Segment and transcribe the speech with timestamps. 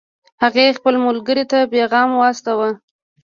[0.43, 2.69] هغې خپل ملګرې ته پیغام واستاوه